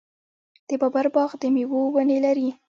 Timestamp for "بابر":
0.81-1.05